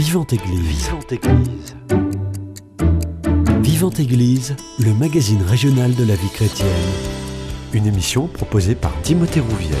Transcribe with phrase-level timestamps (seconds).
[0.00, 0.86] Vivante Église.
[0.86, 1.76] Vivante Église.
[3.60, 6.70] Vivante Église, le magazine régional de la vie chrétienne.
[7.74, 9.76] Une émission proposée par Timothée Rouvière.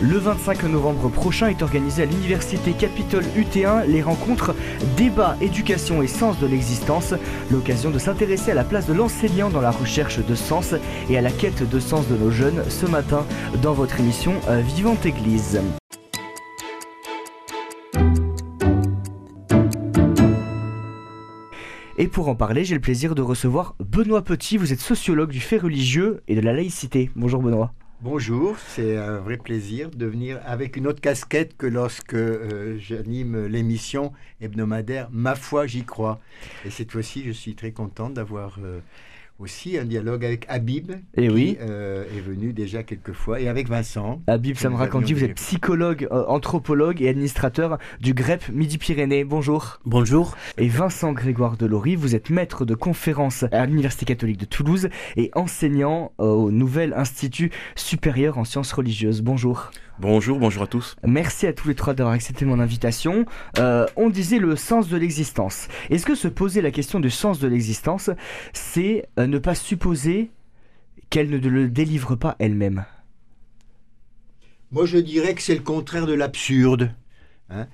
[0.00, 4.52] Le 25 novembre prochain est organisé à l'université Capitole UT1 les rencontres
[4.96, 7.14] Débat, éducation et sens de l'existence,
[7.52, 10.74] l'occasion de s'intéresser à la place de l'enseignant dans la recherche de sens
[11.08, 13.24] et à la quête de sens de nos jeunes ce matin
[13.62, 15.60] dans votre émission euh, Vivante Église.
[22.12, 24.58] Pour en parler, j'ai le plaisir de recevoir Benoît Petit.
[24.58, 27.10] Vous êtes sociologue du fait religieux et de la laïcité.
[27.16, 27.72] Bonjour Benoît.
[28.02, 33.46] Bonjour, c'est un vrai plaisir de venir avec une autre casquette que lorsque euh, j'anime
[33.46, 36.20] l'émission hebdomadaire Ma foi, j'y crois.
[36.66, 38.80] Et cette fois-ci, je suis très content d'avoir euh,
[39.42, 41.58] aussi un dialogue avec Habib, Et qui oui.
[41.60, 44.22] euh, est venu déjà quelques fois, et avec Vincent.
[44.28, 49.24] Habib nous Samrakanti, avions vous êtes psychologue, euh, anthropologue et administrateur du GREP Midi-Pyrénées.
[49.24, 49.80] Bonjour.
[49.84, 50.36] Bonjour.
[50.58, 55.30] Et Vincent Grégoire Delory, vous êtes maître de conférences à l'Université catholique de Toulouse et
[55.34, 59.22] enseignant euh, au Nouvel Institut supérieur en sciences religieuses.
[59.22, 59.70] Bonjour.
[59.98, 60.96] Bonjour, bonjour à tous.
[61.06, 63.24] Merci à tous les trois d'avoir accepté mon invitation.
[63.58, 65.68] Euh, on disait le sens de l'existence.
[65.90, 68.10] Est-ce que se poser la question du sens de l'existence,
[68.52, 70.30] c'est ne pas supposer
[71.10, 72.84] qu'elle ne le délivre pas elle-même
[74.70, 76.94] Moi, je dirais que c'est le contraire de l'absurde.
[77.50, 77.66] hein.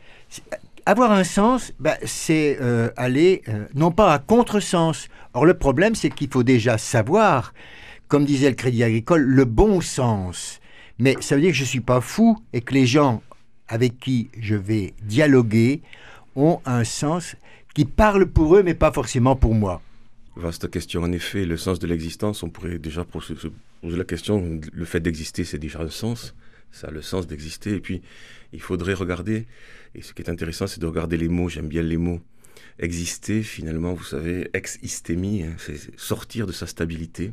[0.86, 5.08] Avoir un sens, ben, c'est euh, aller euh, non pas à contresens.
[5.34, 7.52] Or, le problème, c'est qu'il faut déjà savoir,
[8.08, 10.60] comme disait le Crédit Agricole, le bon sens.
[10.98, 13.22] Mais ça veut dire que je ne suis pas fou et que les gens
[13.68, 15.82] avec qui je vais dialoguer
[16.36, 17.36] ont un sens
[17.74, 19.82] qui parle pour eux, mais pas forcément pour moi.
[20.38, 21.02] Vaste question.
[21.02, 23.34] En effet, le sens de l'existence, on pourrait déjà poser
[23.82, 26.34] la question, le fait d'exister, c'est déjà un sens.
[26.70, 27.72] Ça a le sens d'exister.
[27.72, 28.02] Et puis,
[28.52, 29.46] il faudrait regarder,
[29.96, 31.48] et ce qui est intéressant, c'est de regarder les mots.
[31.48, 32.20] J'aime bien les mots.
[32.78, 37.32] Exister, finalement, vous savez, ex-istémie, hein, c'est sortir de sa stabilité,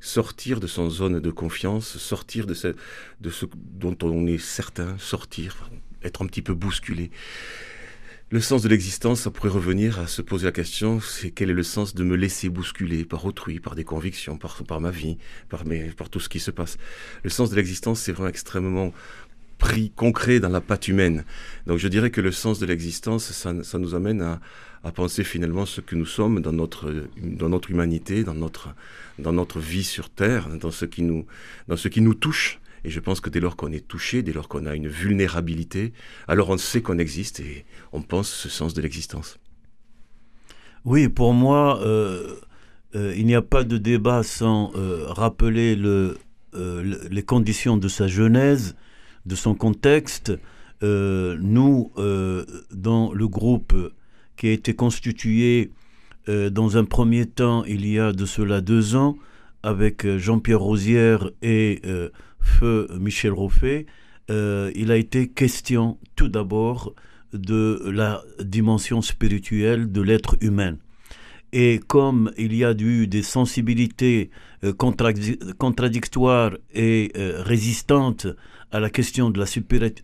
[0.00, 2.74] sortir de son zone de confiance, sortir de ce,
[3.20, 5.70] de ce dont on est certain, sortir,
[6.02, 7.12] être un petit peu bousculé.
[8.34, 11.54] Le sens de l'existence, ça pourrait revenir à se poser la question, c'est quel est
[11.54, 15.18] le sens de me laisser bousculer par autrui, par des convictions, par, ma vie,
[15.48, 16.76] par, tout ce qui se passe.
[17.22, 18.92] Le sens de l'existence, c'est vraiment extrêmement
[19.58, 21.24] pris, concret dans la patte humaine.
[21.68, 24.40] Donc je dirais que le sens de l'existence, ça, nous amène à,
[24.90, 26.90] penser finalement ce que nous sommes dans notre,
[27.70, 32.58] humanité, dans notre, vie sur Terre, dans ce qui nous touche.
[32.84, 35.92] Et je pense que dès lors qu'on est touché, dès lors qu'on a une vulnérabilité,
[36.28, 39.38] alors on sait qu'on existe et on pense ce sens de l'existence.
[40.84, 42.36] Oui, pour moi, euh,
[42.94, 46.18] euh, il n'y a pas de débat sans euh, rappeler le,
[46.52, 48.76] le- les conditions de sa genèse,
[49.24, 50.32] de son contexte.
[50.82, 51.90] Nous,
[52.70, 53.74] dans le groupe
[54.36, 55.70] qui a été constitué
[56.28, 59.16] dans un premier temps, il y a de cela deux ans,
[59.62, 61.80] avec Jean-Pierre Rosière et
[62.44, 63.86] Feu Michel Roffet,
[64.30, 66.94] euh, il a été question tout d'abord
[67.32, 70.76] de la dimension spirituelle de l'être humain.
[71.52, 74.30] Et comme il y a eu des sensibilités
[74.62, 78.26] euh, contradi- contradictoires et euh, résistantes
[78.70, 79.46] à la question de la,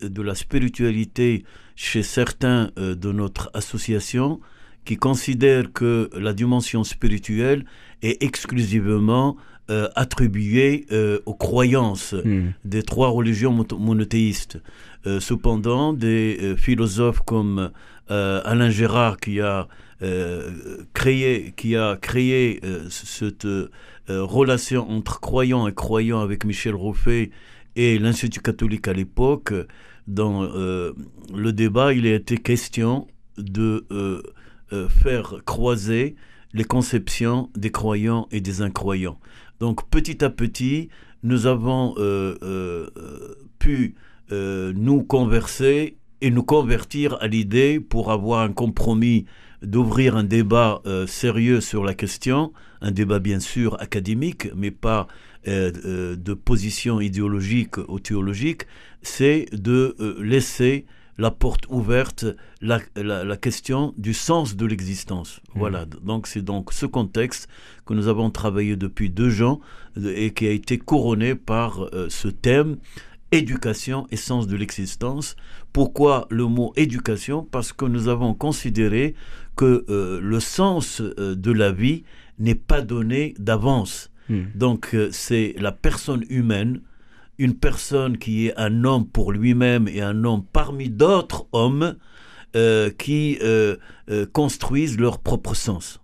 [0.09, 1.43] de la spiritualité
[1.75, 4.39] chez certains de notre association,
[4.85, 7.65] qui considèrent que la dimension spirituelle
[8.01, 9.37] est exclusivement
[9.71, 12.13] euh, attribuée euh, aux croyances
[12.65, 14.57] des trois religions mono- monothéistes.
[15.07, 17.71] Euh, cependant, des euh, philosophes comme
[18.09, 19.67] Alain Gérard qui a
[20.93, 22.59] créé, qui a créé
[22.89, 23.47] cette
[24.09, 27.31] relation entre croyants et croyants avec Michel Roffet
[27.77, 29.53] et l'Institut catholique à l'époque,
[30.07, 33.07] dans le débat, il a été question
[33.37, 33.85] de
[34.89, 36.15] faire croiser
[36.53, 39.17] les conceptions des croyants et des incroyants.
[39.61, 40.89] Donc petit à petit,
[41.21, 42.87] nous avons euh, euh,
[43.59, 43.93] pu
[44.31, 49.27] euh, nous converser et nous convertir à l'idée pour avoir un compromis
[49.61, 52.51] d'ouvrir un débat sérieux sur la question,
[52.81, 55.07] un débat bien sûr académique, mais pas
[55.45, 58.63] de position idéologique ou théologique,
[59.03, 60.85] c'est de laisser
[61.21, 62.25] la porte ouverte,
[62.61, 65.39] la, la, la question du sens de l'existence.
[65.53, 67.47] Voilà, donc c'est donc ce contexte
[67.85, 69.59] que nous avons travaillé depuis deux ans
[69.97, 72.77] euh, et qui a été couronné par euh, ce thème
[73.31, 75.35] éducation et sens de l'existence.
[75.73, 77.47] Pourquoi le mot éducation?
[77.55, 79.13] Parce que nous avons considéré
[79.55, 82.03] que euh, le sens euh, de la vie
[82.39, 84.09] n'est pas donné d'avance.
[84.27, 84.45] Hmm.
[84.55, 86.81] Donc c'est la personne humaine,
[87.41, 91.95] une personne qui est un homme pour lui-même et un homme parmi d'autres hommes,
[92.97, 93.39] qui
[94.33, 96.01] construisent leur propre sens.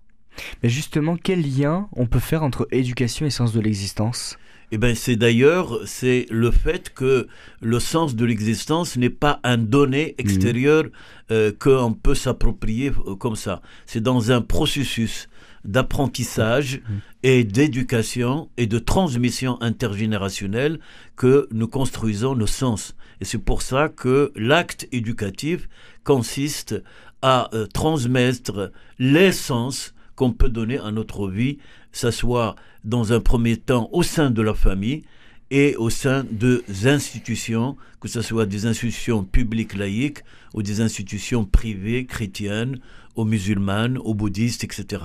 [0.63, 4.38] Mais justement, quel lien on peut faire entre éducation et sens de l'existence?
[4.72, 7.28] Eh ben, c'est d'ailleurs c'est le fait que
[7.62, 10.83] le sens de l'existence n'est pas un donné extérieur
[11.31, 13.62] euh, qu'on peut s'approprier euh, comme ça.
[13.86, 15.30] C'est dans un processus
[15.68, 17.00] d'apprentissage mhm.
[17.24, 20.80] et d'éducation et de transmission intergénérationnelle
[21.16, 22.96] que nous construisons nos sens.
[23.22, 25.69] Et c'est pour ça que l'acte éducatif
[26.04, 26.81] consiste
[27.22, 31.60] à euh, transmettre l'essence qu'on peut donner à notre vie,
[31.92, 35.04] ça soit dans un premier temps au sein de la famille
[35.52, 40.24] et au sein des institutions, que ce soit des institutions publiques laïques
[40.54, 42.80] ou des institutions privées chrétiennes,
[43.16, 45.04] ou musulmanes, ou bouddhistes, etc.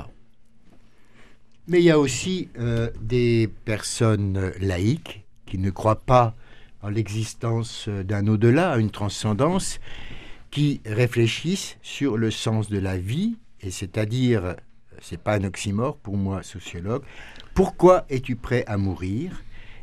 [1.68, 6.34] Mais il y a aussi euh, des personnes laïques qui ne croient pas
[6.82, 9.78] en l'existence d'un au-delà, une transcendance,
[10.50, 14.56] qui réfléchissent sur le sens de la vie, et c'est-à-dire
[15.00, 17.02] c'est pas un oxymore pour moi, sociologue.
[17.54, 19.42] Pourquoi es-tu prêt à mourir?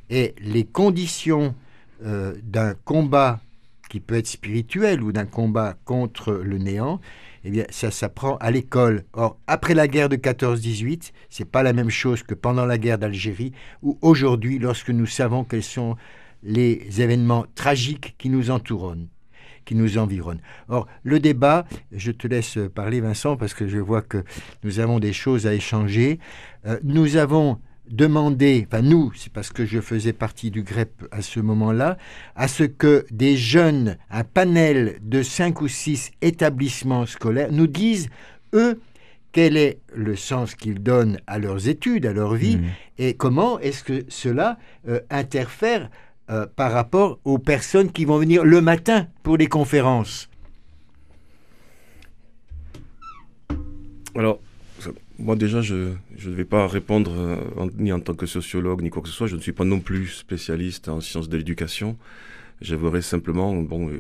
[0.10, 1.56] Et les conditions
[2.04, 3.42] euh, d'un combat
[3.90, 7.02] qui peut être spirituel ou d'un combat contre le néant,
[7.44, 9.04] eh bien, ça s'apprend à l'école.
[9.14, 13.00] Or, après la guerre de 14-18, c'est pas la même chose que pendant la guerre
[13.00, 13.52] d'Algérie
[13.82, 15.96] ou aujourd'hui, lorsque nous savons quels sont
[16.44, 18.96] les événements tragiques qui nous entourent
[19.66, 20.42] qui nous environnent.
[20.68, 24.24] Or, le débat, je te laisse parler Vincent parce que je vois que
[24.64, 26.18] nous avons des choses à échanger.
[26.66, 27.60] Euh, nous avons
[27.90, 31.98] demandé, enfin nous, c'est parce que je faisais partie du GREP à ce moment-là,
[32.36, 38.10] à ce que des jeunes, un panel de cinq ou six établissements scolaires nous disent,
[38.54, 38.80] eux,
[39.32, 42.66] quel est le sens qu'ils donnent à leurs études, à leur vie, mmh.
[42.98, 44.58] et comment est-ce que cela
[44.88, 45.90] euh, interfère
[46.30, 50.30] euh, par rapport aux personnes qui vont venir le matin pour les conférences?
[54.16, 54.40] Alors,
[55.20, 59.02] moi déjà, je ne vais pas répondre euh, ni en tant que sociologue ni quoi
[59.02, 59.28] que ce soit.
[59.28, 61.98] Je ne suis pas non plus spécialiste en sciences de l'éducation.
[62.62, 64.00] J'aimerais simplement bon, euh,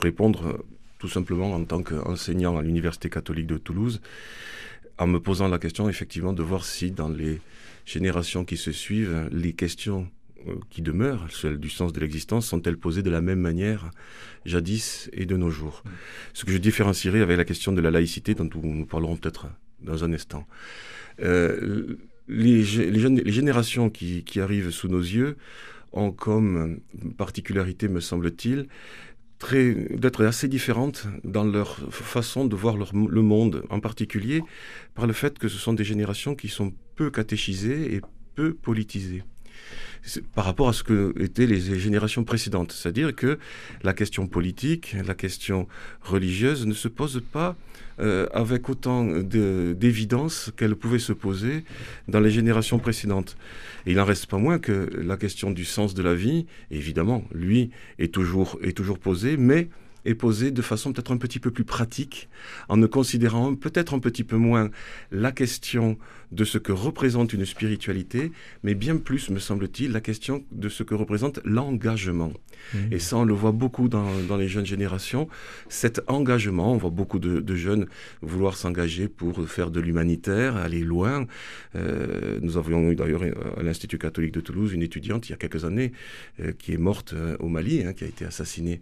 [0.00, 0.64] répondre
[0.98, 4.00] tout simplement en tant qu'enseignant à l'Université catholique de Toulouse,
[4.98, 7.40] en me posant la question effectivement de voir si dans les
[7.84, 10.08] générations qui se suivent, les questions
[10.48, 13.90] euh, qui demeurent, celles du sens de l'existence, sont-elles posées de la même manière
[14.44, 15.84] jadis et de nos jours?
[16.32, 19.46] Ce que je différencierai avec la question de la laïcité, dont nous parlerons peut-être
[19.80, 20.46] dans un instant.
[21.20, 21.96] Euh,
[22.28, 25.36] les, les, générations qui, arrivent sous nos yeux
[25.92, 26.80] ont comme
[27.16, 28.66] particularité, me semble-t-il,
[29.50, 34.42] d'être assez différentes dans leur façon de voir le monde, en particulier
[34.94, 38.00] par le fait que ce sont des générations qui sont peu catéchisées et
[38.34, 39.22] peu politisées
[40.34, 42.72] par rapport à ce que étaient les générations précédentes.
[42.72, 43.38] C'est-à-dire que
[43.82, 45.66] la question politique, la question
[46.02, 47.56] religieuse ne se pose pas
[47.98, 51.64] euh, avec autant d'évidence qu'elle pouvait se poser
[52.08, 53.36] dans les générations précédentes.
[53.86, 57.70] Il n'en reste pas moins que la question du sens de la vie, évidemment, lui,
[57.98, 59.68] est toujours, est toujours posée, mais
[60.06, 62.28] est posée de façon peut-être un petit peu plus pratique,
[62.68, 64.70] en ne considérant peut-être un petit peu moins
[65.10, 65.98] la question
[66.32, 68.32] de ce que représente une spiritualité,
[68.62, 72.32] mais bien plus, me semble-t-il, la question de ce que représente l'engagement.
[72.74, 72.78] Mmh.
[72.92, 74.06] Et ça, on le voit beaucoup dans,
[74.36, 75.28] les jeunes générations.
[75.68, 77.86] Cet engagement, on voit beaucoup de, jeunes
[78.22, 81.26] vouloir s'engager pour faire de l'humanitaire, aller loin.
[81.74, 83.22] Euh, nous avions eu d'ailleurs
[83.56, 85.92] à l'Institut catholique de Toulouse une étudiante il y a quelques années
[86.40, 88.80] euh, qui est morte euh, au Mali, hein, qui a été assassinée,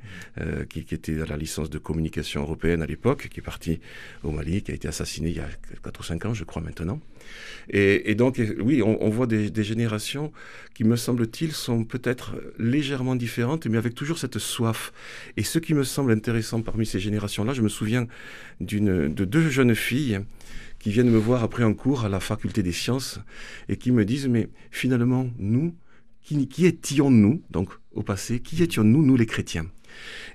[0.69, 3.81] qui, qui, était à la licence de communication européenne à l'époque, qui est partie
[4.23, 5.49] au Mali, qui a été assassinée il y a
[5.83, 7.01] 4 ou 5 ans, je crois maintenant.
[7.71, 10.33] Et, donc, oui, on, voit des, générations
[10.75, 14.93] qui, me semble-t-il, sont peut-être légèrement différentes, mais avec toujours cette soif.
[15.37, 18.07] Et ce qui me semble intéressant parmi ces générations-là, je me souviens
[18.61, 20.21] de deux jeunes filles
[20.85, 23.19] qui viennent me voir après un cours à la faculté des sciences
[23.71, 25.75] et qui me disent, mais finalement, nous,
[26.21, 29.67] qui, qui étions-nous, donc au passé, qui étions-nous, nous les chrétiens?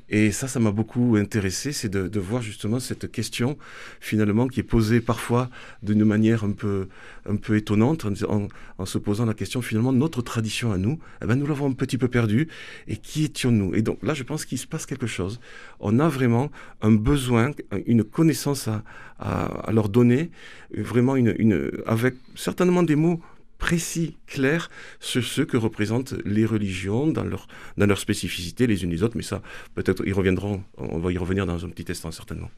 [0.09, 3.57] Et ça, ça m'a beaucoup intéressé, c'est de, voir justement cette question
[3.99, 5.49] finalement qui est posée parfois
[5.83, 6.87] d'une manière un peu,
[7.29, 11.35] un peu étonnante, en, se posant la question finalement notre tradition à nous, eh ben,
[11.35, 12.47] nous l'avons un petit peu perdue.
[12.87, 13.75] Et qui étions-nous?
[13.75, 15.39] Et donc là, je pense qu'il se passe quelque chose.
[15.79, 16.51] On a vraiment
[16.81, 17.51] un besoin,
[17.85, 20.31] une connaissance à, leur donner,
[20.75, 23.21] vraiment une, avec certainement des mots
[23.59, 27.47] précis, clair, sur ce que représentent les religions dans leur,
[27.77, 29.43] dans leur spécificité les unes les autres, mais ça,
[29.75, 32.49] peut-être, ils reviendront, on va y revenir dans un petit instant, certainement.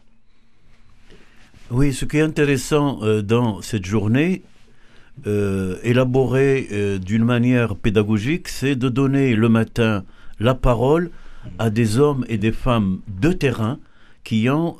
[1.71, 4.43] Oui, ce qui est intéressant euh, dans cette journée,
[5.25, 10.03] euh, élaborée euh, d'une manière pédagogique, c'est de donner le matin
[10.39, 11.11] la parole
[11.59, 13.79] à des hommes et des femmes de terrain
[14.23, 14.77] qui ont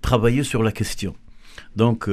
[0.00, 1.14] travaillé sur la question.
[1.76, 2.08] Donc,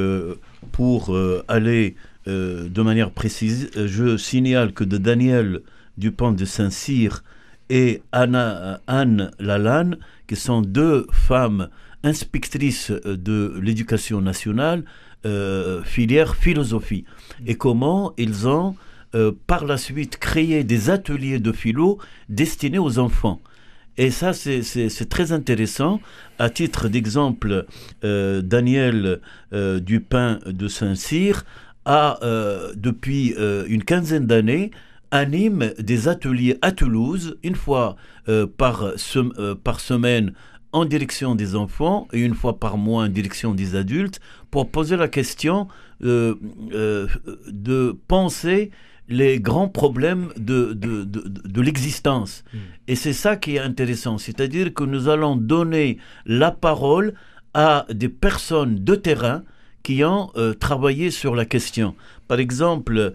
[0.71, 1.17] pour
[1.47, 1.95] aller
[2.27, 5.61] de manière précise, je signale que Daniel
[5.97, 7.23] Dupont de Saint-Cyr
[7.69, 11.69] et Anna, Anne Lalanne, qui sont deux femmes
[12.03, 14.83] inspectrices de l'éducation nationale,
[15.25, 17.03] euh, filière philosophie.
[17.47, 18.75] Et comment ils ont
[19.15, 21.97] euh, par la suite créé des ateliers de philo
[22.29, 23.39] destinés aux enfants.
[23.97, 25.99] Et ça, c'est très intéressant.
[26.37, 27.65] À titre d'exemple,
[28.03, 31.45] euh, Daniel Dupin de Saint-Cyr
[31.85, 32.19] a,
[32.75, 33.35] depuis
[33.67, 34.71] une quinzaine d'années,
[35.11, 37.95] anime des ateliers à Toulouse, une fois
[38.57, 38.93] par,
[39.63, 40.33] par semaine
[40.75, 44.19] en direction des enfants et une fois par mois en direction des adultes
[44.51, 45.69] pour poser la question
[46.03, 46.35] euh,
[46.73, 47.07] euh,
[47.47, 48.71] de penser
[49.07, 52.43] les grands problèmes de, de, de, l'existence.
[52.53, 52.57] Hmm.
[52.89, 57.13] Et c'est ça qui est intéressant, c'est-à-dire que nous allons donner la parole
[57.53, 59.43] à des personnes de terrain
[59.85, 61.95] qui ont euh, travaillé sur la question.
[62.27, 63.13] Par exemple,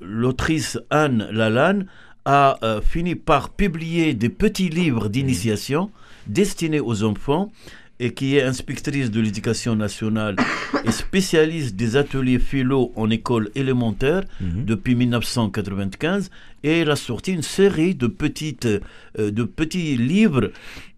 [0.00, 1.86] l'autrice Anne Lalanne
[2.26, 5.90] a euh, fini par publier des petits livres d'initiation
[6.26, 7.52] destinés aux enfants
[7.98, 10.36] et qui est inspectrice de l'éducation nationale
[10.84, 14.64] et spécialiste des ateliers philo en école élémentaire mhm.
[14.66, 16.30] depuis 1995
[16.64, 20.50] et elle a sorti une série de petites euh, de petits livres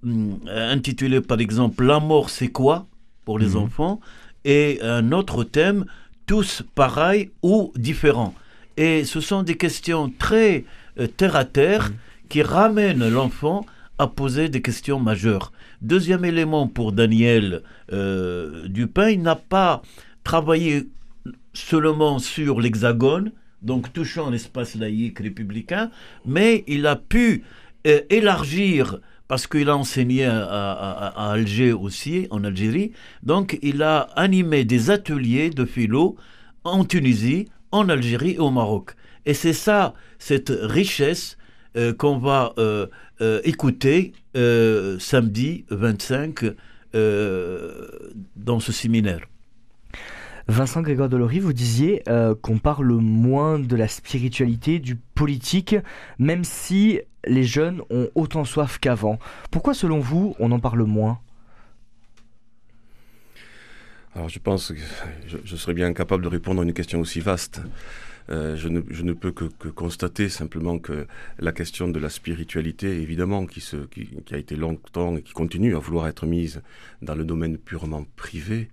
[0.02, 2.86] hum, intitulés par exemple La mort c'est quoi?
[3.28, 3.64] Pour les mhm.
[3.64, 4.00] enfants
[4.46, 5.84] et un autre thème
[6.24, 8.34] tous pareils ou différents
[8.78, 10.64] et ce sont des questions très
[10.98, 11.94] euh, terre à terre mm.
[12.30, 13.66] qui ramène l'enfant
[13.98, 15.52] à poser des questions majeures.
[15.82, 19.82] Deuxième élément pour Daniel euh, Dupin, il n'a pas
[20.24, 20.88] travaillé
[21.52, 25.90] seulement sur l'hexagone, donc touchant l'espace laïque républicain,
[26.24, 27.42] mais il a pu
[27.86, 32.92] euh, élargir, parce qu'il a enseigné à, Alger aussi, en Algérie,
[33.22, 36.16] donc il a animé des ateliers de philo
[36.64, 38.96] en Tunisie, en Algérie et au Maroc.
[39.26, 41.36] Et c'est ça, cette richesse
[41.76, 42.86] euh, qu'on va euh,
[43.20, 46.44] euh, écouter samedi 25
[46.94, 49.20] dans ce séminaire.
[50.50, 52.02] Vincent Grégoire Delory, vous disiez
[52.42, 55.76] qu'on parle moins de la spiritualité, du politique,
[56.18, 59.18] même si les jeunes ont autant soif qu'avant.
[59.50, 61.20] Pourquoi, selon vous, on en parle moins?
[64.14, 64.80] Alors, je pense que
[65.44, 67.60] je serais bien incapable de répondre à une question aussi vaste.
[68.30, 71.06] Euh, je, ne, peux que, constater simplement que
[71.38, 73.62] la question de la spiritualité, évidemment, qui,
[74.30, 76.60] a été longtemps et qui continue à vouloir être mise
[77.00, 78.68] dans le domaine purement privé,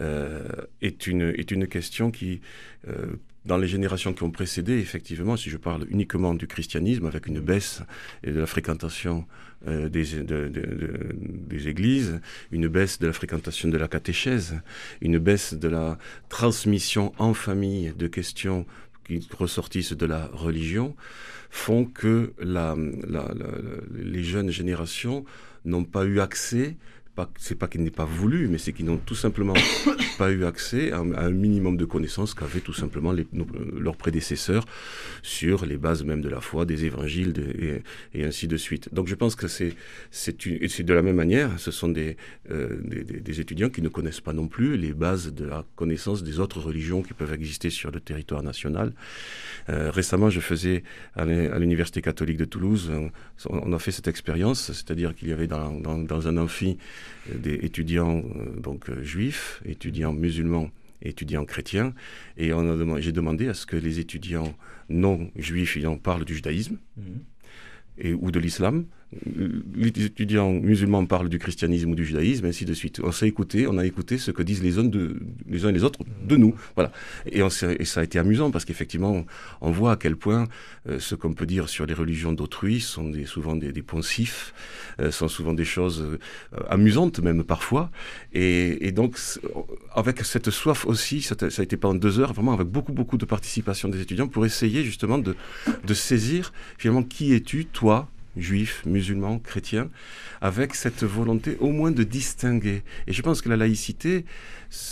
[0.00, 0.42] euh,
[0.82, 2.40] est, une, est une question qui,
[2.88, 3.06] euh,
[3.44, 7.40] dans les générations qui ont précédé, effectivement, si je parle uniquement du christianisme, avec une
[7.40, 7.82] baisse
[8.24, 9.26] et de la fréquentation
[9.66, 14.60] euh, des, de, de, des églises, une baisse de la fréquentation de la catéchèse,
[15.00, 15.98] une baisse de la
[16.28, 18.66] transmission en famille de questions
[19.06, 20.96] qui ressortissent de la religion,
[21.50, 22.76] font que la,
[23.06, 23.46] la, la,
[23.92, 25.24] les jeunes générations
[25.64, 26.76] n'ont pas eu accès
[27.36, 29.54] c'est pas qu'ils n'aient pas voulu, mais c'est qu'ils n'ont tout simplement
[30.18, 33.26] pas eu accès à, un minimum de connaissances qu'avaient tout simplement les,
[33.78, 34.64] leurs prédécesseurs
[35.22, 37.82] sur les bases même de la foi, des évangiles
[38.14, 38.92] et, ainsi de suite.
[38.94, 39.74] Donc je pense que c'est
[40.12, 42.16] de la même manière, ce sont des,
[42.50, 46.22] euh, des, des, étudiants qui ne connaissent pas non plus les bases de la connaissance
[46.22, 48.92] des autres religions qui peuvent exister sur le territoire national.
[49.68, 50.82] Euh, récemment, je faisais
[51.14, 52.90] à l'université catholique de Toulouse,
[53.48, 56.78] on, a fait cette expérience, c'est-à-dire qu'il y avait dans, dans un amphi
[57.32, 60.70] des étudiants euh, donc euh, juifs, étudiants musulmans
[61.02, 61.94] étudiants chrétiens.
[62.36, 62.50] Et
[62.98, 64.54] j'ai demandé à ce que les étudiants
[64.90, 67.20] non juifs ayant parlent du judaïsme mhm.
[67.98, 72.74] et, ou de l'islam les étudiants musulmans parlent du christianisme ou du judaïsme, ainsi de
[72.74, 73.00] suite.
[73.02, 76.36] On s'est écouté, on a écouté ce que disent les uns, et les autres de
[76.36, 76.54] nous.
[76.76, 76.92] Voilà.
[77.26, 79.26] Et, ça a été amusant parce qu'effectivement,
[79.60, 80.46] on voit à quel point
[80.88, 84.54] euh, ce qu'on peut dire sur les religions d'autrui sont souvent des, des poncifs,
[85.00, 86.18] euh, sont souvent des choses euh,
[86.68, 87.90] amusantes même parfois.
[88.32, 89.18] Et, donc,
[89.94, 92.92] avec cette soif aussi, ça a, ça a été pendant deux heures, vraiment avec beaucoup,
[92.92, 95.34] beaucoup de participation des étudiants pour essayer justement de
[95.94, 98.08] saisir finalement qui es-tu, toi,
[98.40, 99.90] juifs, musulmans, chrétiens,
[100.40, 102.82] avec cette volonté au moins de distinguer.
[103.06, 104.24] Et je pense que la laïcité,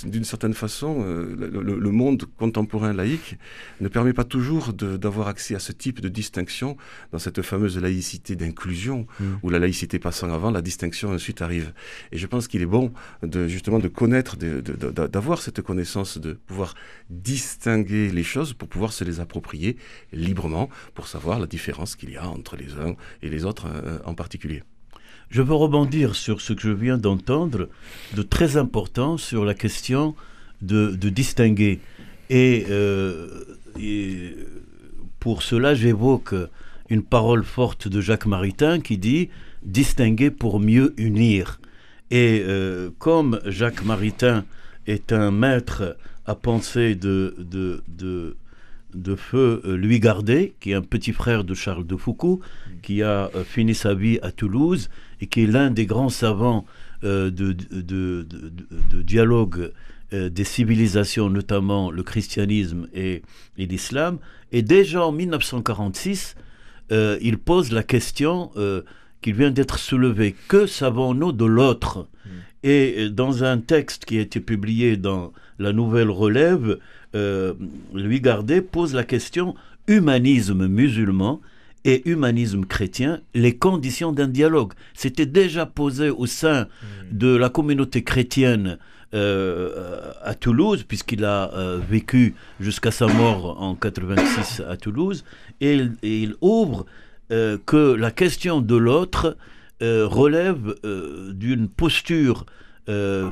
[0.04, 3.36] d'une certaine façon, euh, le, monde contemporain laïque
[3.80, 6.76] ne permet pas toujours d'avoir accès à ce type de distinction
[7.12, 9.24] dans cette fameuse laïcité d'inclusion, mm.
[9.42, 11.72] où la laïcité passant avant, la distinction ensuite arrive.
[12.12, 16.74] Et je pense qu'il est bon de justement de connaître, d'avoir cette connaissance, de pouvoir
[17.08, 19.76] distinguer les choses pour pouvoir se les approprier
[20.12, 23.98] librement, pour savoir la différence qu'il y a entre les uns et les autres euh,
[24.04, 24.62] en particulier.
[25.30, 27.68] Je veux rebondir sur ce que je viens d'entendre
[28.14, 30.14] de très important sur la question
[30.62, 31.80] de, distinguer.
[32.30, 32.66] Et,
[33.78, 34.34] et
[35.20, 36.34] pour cela, j'évoque
[36.88, 39.28] une parole forte de Jacques Maritain qui dit
[39.62, 41.60] distinguer pour mieux unir.
[42.10, 44.44] Et euh, comme Jacques Maritain
[44.86, 48.36] est un maître à penser de, de, de,
[49.16, 52.40] feu euh, Louis Gardet, qui est un petit frère de Charles de Foucault,
[52.82, 54.88] qui a euh, fini sa vie à Toulouse
[55.20, 56.64] et qui est l'un des grands savants
[57.02, 58.26] de, de,
[59.02, 59.72] dialogue
[60.10, 63.22] des civilisations, notamment le christianisme et,
[63.56, 64.18] et l'islam.
[64.50, 66.34] Et déjà en 1946,
[66.90, 68.50] il pose la question
[69.20, 70.34] qu'il vient d'être soulevé.
[70.48, 72.08] Que savons-nous de l'autre?
[72.24, 72.30] Hmm.
[72.62, 76.78] Et euh, dans un texte qui a été publié dans la Nouvelle Relève,
[77.14, 77.54] euh,
[77.94, 79.54] Louis Gardet pose la question
[79.86, 81.40] humanisme musulman
[81.84, 84.72] et humanisme chrétien, les conditions d'un dialogue.
[84.94, 87.16] C'était déjà posé au sein hmm.
[87.16, 88.78] de la communauté chrétienne
[89.14, 91.50] euh, à Toulouse, puisqu'il a
[91.88, 95.24] vécu jusqu'à sa mort en 86 à Toulouse,
[95.60, 96.84] et il ouvre
[97.30, 99.36] euh, que la question de l'autre
[99.82, 102.46] euh, relève euh, d'une posture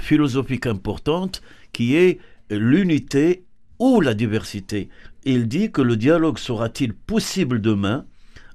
[0.00, 1.40] philosophique importante
[1.73, 2.18] qui est
[2.50, 3.45] l'unité
[3.78, 4.88] ou la diversité.
[5.25, 8.06] Il dit que le dialogue sera-t-il possible demain?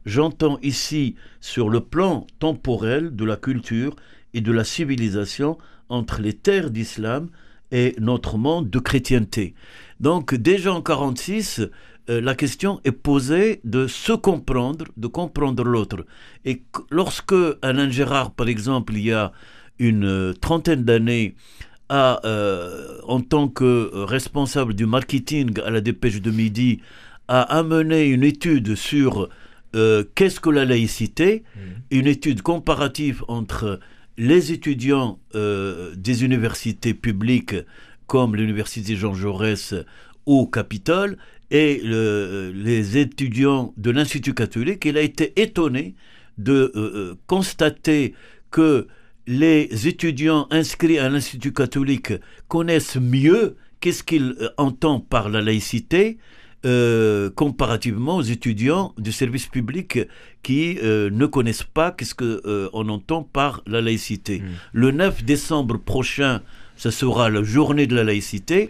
[0.05, 3.95] J'entends ici sur le plan temporel de la culture
[4.33, 5.57] et de la civilisation
[5.89, 7.29] entre les terres d'islam
[7.71, 9.53] et notre monde de chrétienté.
[9.99, 11.61] Donc déjà en 46,
[12.09, 16.05] euh, la question est posée de se comprendre, de comprendre l'autre.
[16.45, 19.31] Et lorsque Alain Gérard, par exemple, il y a
[19.79, 21.35] une euh, trentaine d'années,
[21.91, 26.79] a, euh, en tant que responsable du marketing à la dépêche de midi,
[27.27, 29.29] a amené une étude sur
[29.73, 31.59] qu'est-ce que la laïcité, mmh.
[31.91, 33.79] une étude comparative entre
[34.17, 37.55] les étudiants des universités publiques
[38.05, 39.73] comme l'université Jean Jaurès
[40.25, 41.17] au Capitole
[41.51, 45.95] et les étudiants de l'Institut catholique, il a été étonné
[46.37, 48.13] de euh, euh, constater
[48.49, 48.87] que
[49.27, 52.13] les étudiants inscrits à l'Institut catholique
[52.47, 56.17] connaissent mieux qu'est-ce qu'ils euh, entendent par la laïcité
[57.35, 59.97] comparativement aux étudiants du service public
[60.43, 64.41] qui ne connaissent pas qu'est-ce qu'on entend par la laïcité.
[64.41, 64.45] Mmh.
[64.73, 66.43] Le 9 décembre prochain,
[66.77, 68.69] ce sera la journée de la laïcité.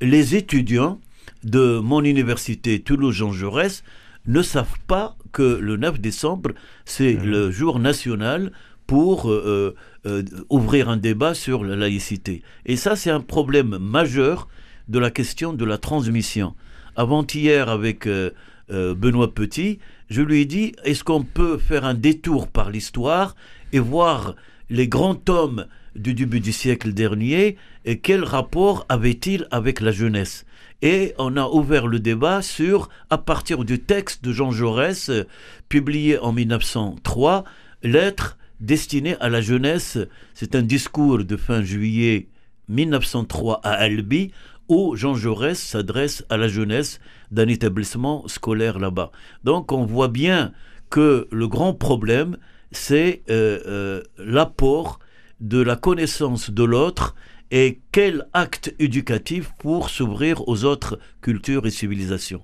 [0.00, 1.00] Les étudiants
[1.44, 3.82] de mon université Toulouse-Jean Jaurès
[4.26, 6.50] ne savent pas que le 9 décembre,
[6.84, 7.24] c'est mmh.
[7.24, 8.52] le jour national
[8.86, 9.74] pour euh,
[10.06, 12.42] euh, ouvrir un débat sur la laïcité.
[12.66, 14.48] Et ça, c'est un problème majeur
[14.88, 16.54] de la question de la transmission.
[16.96, 18.30] Avant-hier, avec euh,
[18.68, 19.78] Benoît Petit,
[20.10, 23.34] je lui ai dit, est-ce qu'on peut faire un détour par l'histoire
[23.72, 24.34] et voir
[24.70, 30.46] les grands hommes du début du siècle dernier et quel rapport avaient-ils avec la jeunesse?
[30.82, 35.24] Et on a ouvert le débat sur, à partir du texte de Jean Jaurès, euh,
[35.68, 37.44] publié en 1903,
[37.84, 39.98] Lettre destinée à la jeunesse.
[40.32, 42.28] C'est un discours de fin juillet
[42.68, 44.32] 1903 à Albi,
[44.68, 49.10] où Jean Jaurès s'adresse à la jeunesse d'un établissement scolaire là-bas.
[49.44, 50.52] Donc on voit bien
[50.88, 52.38] que le grand problème,
[52.70, 54.98] c'est euh, euh, l'apport
[55.40, 57.14] de la connaissance de l'autre
[57.50, 62.42] et quel acte éducatif pour s'ouvrir aux autres cultures et civilisations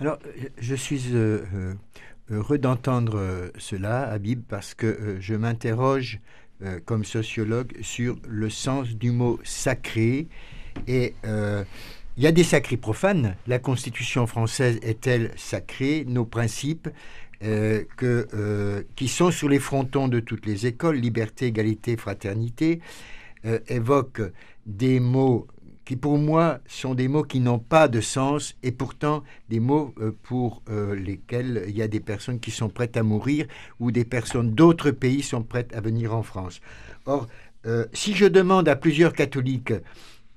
[0.00, 0.18] Alors,
[0.58, 1.74] je suis euh,
[2.30, 6.20] heureux d'entendre euh, cela, Habib, parce que je m'interroge
[6.86, 10.26] comme sociologue sur le sens du mot sacré.
[10.88, 13.36] Et il y a des sacrés profanes.
[13.46, 16.06] La Constitution française est-elle sacrée?
[16.08, 16.88] Nos principes
[17.42, 22.80] qui sont sur les frontons de toutes les écoles, liberté, égalité, fraternité,
[23.46, 24.22] euh, évoque
[24.64, 25.46] des mots
[25.86, 29.94] qui pour moi sont des mots qui n'ont pas de sens et pourtant des mots
[29.98, 33.46] euh, pour euh, lesquels il y a des personnes qui sont prêtes à mourir
[33.80, 36.60] ou des personnes d'autres pays sont prêtes à venir en France.
[37.06, 37.26] Or,
[37.92, 39.72] si je demande à plusieurs catholiques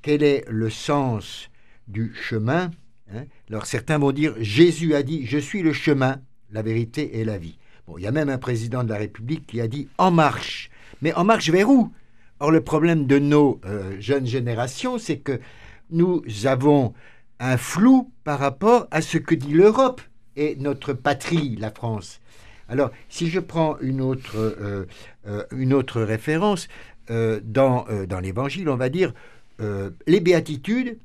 [0.01, 1.49] quel est le sens
[1.87, 2.71] du chemin,
[3.13, 7.25] hein, alors certains vont dire Jésus a dit je suis le chemin, la vérité et
[7.25, 7.59] la vie.
[7.87, 10.69] Bon, il y a même un président de la République qui a dit en marche.
[11.01, 11.91] Mais en marche vers où?
[12.39, 15.41] Or, le problème de nos euh, jeunes générations, c'est que
[15.91, 16.93] nous avons
[17.39, 20.01] un flou par rapport à ce que dit l'Europe
[20.37, 22.21] et notre patrie, la France.
[22.69, 24.85] Alors, si je prends une autre, euh,
[25.27, 26.67] euh, référence,
[27.09, 27.85] dans,
[28.21, 29.13] l'Évangile, on va dire
[30.05, 30.99] les béatitudes,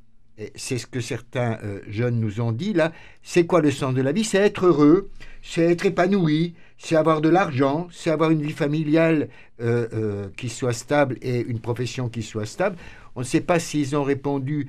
[0.54, 2.92] c'est ce que certains euh, jeunes nous ont dit là,
[3.22, 4.24] c'est quoi le sens de la vie?
[4.24, 5.10] C'est être heureux,
[5.42, 9.28] c'est être épanoui, c'est avoir de l'argent, c'est avoir une vie familiale
[9.60, 12.76] euh, euh, qui soit stable et une profession qui soit stable.
[13.14, 14.68] On ne sait pas s'ils ont répondu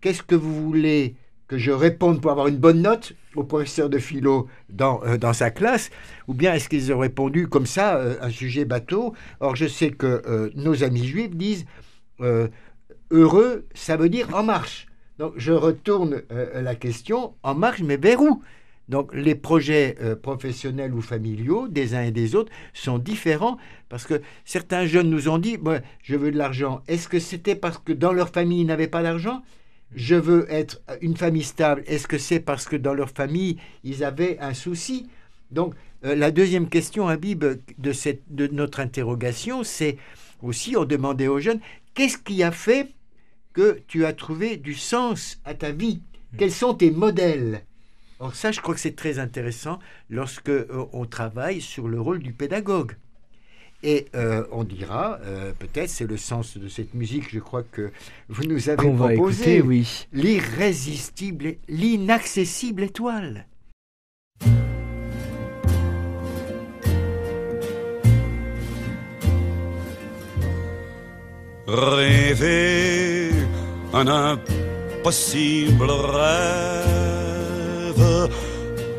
[0.00, 1.16] qu'est-ce que vous voulez
[1.48, 5.50] que je réponde pour avoir une bonne note au professeur de philo dans, dans sa
[5.50, 5.90] classe,
[6.28, 9.14] ou bien est-ce qu'ils ont répondu comme ça, un sujet bateau?
[9.40, 11.64] Or, je sais que nos amis juifs disent
[13.12, 14.86] heureux, ça veut dire en marche.
[15.18, 18.42] Donc, je retourne euh, la question en marche, mais vers où?
[18.88, 23.56] Donc les projets euh, professionnels ou familiaux des uns et des autres sont différents
[23.88, 26.82] parce que certains jeunes nous ont dit Moi, je veux de l'argent.
[26.88, 29.42] Est-ce que c'était parce que dans leur famille ils n'avaient pas d'argent?
[29.94, 31.84] Je veux être une famille stable.
[31.86, 35.08] Est-ce que c'est parce que dans leur famille ils avaient un souci?
[35.50, 37.92] Donc euh, la deuxième question, Habib, de,
[38.30, 39.96] de notre interrogation, c'est
[40.42, 41.60] aussi on demandait aux jeunes
[41.94, 42.88] qu'est-ce qui a fait
[43.52, 46.00] que tu as trouvé du sens à ta vie
[46.38, 47.62] Quels sont tes modèles?
[48.18, 52.20] Or ça, je crois que c'est très intéressant lorsque euh, on travaille sur le rôle
[52.20, 52.92] du pédagogue.
[53.82, 57.90] Et euh, on dira, euh, peut-être c'est le sens de cette musique, je crois que
[58.28, 60.06] vous nous avez Qu'on va proposé, écouter, oui.
[60.12, 63.46] l'irrésistible, l'inaccessible étoile.
[71.66, 73.11] rêver
[73.94, 77.18] un impossible rêve,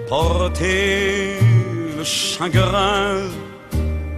[0.08, 1.40] porter
[1.98, 3.22] le chagrin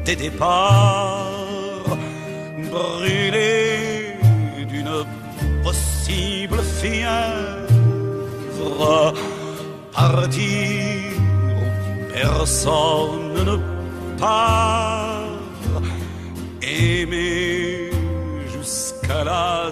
[0.04, 1.98] des départs,
[2.72, 4.18] brûler
[4.68, 5.06] d'une
[5.64, 8.14] possible fièvre,
[9.94, 11.12] partir
[11.56, 11.64] où
[12.14, 13.58] personne ne
[14.20, 15.40] part,
[16.62, 17.92] aimer
[18.54, 19.72] jusqu'à la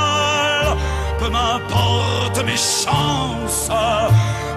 [1.41, 3.69] M'importe mes chances,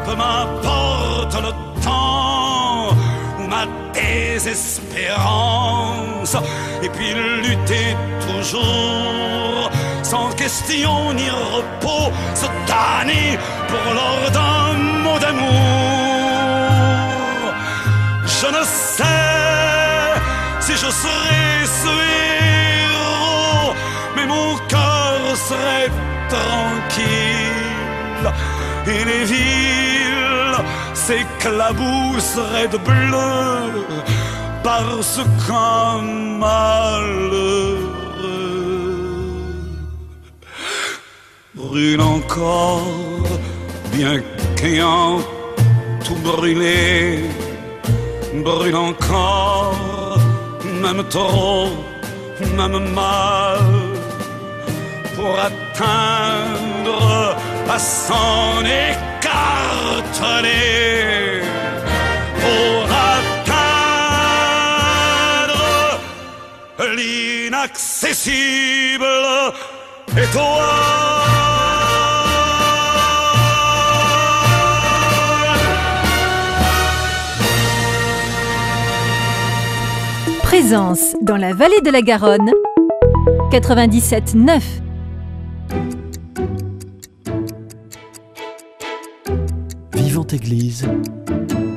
[0.05, 2.91] peu m'importe le temps
[3.39, 6.37] ou ma désespérance.
[6.83, 7.97] Et puis lutter
[8.29, 9.71] toujours,
[10.03, 13.39] sans question ni repos, se damner
[13.71, 15.55] pour l'or d'un mot d'amour.
[18.27, 20.13] Je ne sais
[20.61, 21.95] si je serai ce
[22.69, 23.73] héros,
[24.17, 25.19] mais mon cœur
[25.49, 25.91] serait
[26.35, 28.29] tranquille.
[28.93, 30.59] Et les villes
[31.07, 33.87] s'éclabousseraient de bleu
[34.63, 36.03] parce qu'un
[36.45, 37.85] malheureux.
[41.55, 43.27] Brûle encore,
[43.93, 44.17] bien
[44.57, 45.19] qu'ayant
[46.05, 47.21] tout brûlé,
[48.47, 50.19] brûle encore,
[50.83, 51.69] même trop,
[52.57, 53.61] même mal,
[55.17, 55.64] pour atteindre
[57.69, 59.03] à s'en écarteler,
[62.41, 63.61] pour atteindre
[66.97, 69.05] l'inaccessible
[70.17, 70.63] étoile.
[80.43, 82.51] Présence dans la vallée de la Garonne.
[83.51, 84.61] 97.9.
[84.61, 84.84] Vivante
[90.35, 90.85] Église,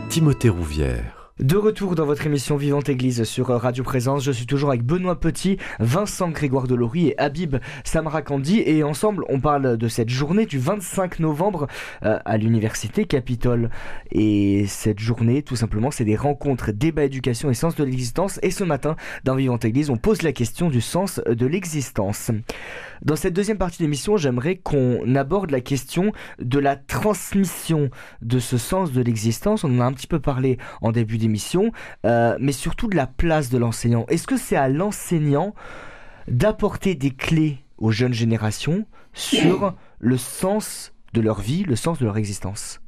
[0.09, 1.16] Timothée Rouvière.
[1.39, 5.19] De retour dans votre émission Vivante Église sur Radio Présence, je suis toujours avec Benoît
[5.19, 10.57] Petit, Vincent Grégoire Delory et Habib Samrakandi et ensemble on parle de cette journée du
[10.57, 11.67] 25 novembre
[12.03, 13.69] euh, à l'université Capitole.
[14.11, 18.49] Et cette journée tout simplement c'est des rencontres, débats, éducation et sens de l'existence et
[18.49, 22.31] ce matin dans Vivante Église on pose la question du sens de l'existence.
[23.03, 27.91] Dans cette deuxième partie d'émission j'aimerais qu'on aborde la question de la transmission
[28.23, 29.63] de ce sens de l'existence.
[29.63, 31.26] On en a un petit peu parlé en début d'émission,
[32.05, 34.05] euh, mais surtout de la place de l'enseignant.
[34.07, 35.53] Est-ce que c'est à l'enseignant
[36.27, 42.05] d'apporter des clés aux jeunes générations sur le sens de leur vie, le sens de
[42.05, 42.81] leur existence?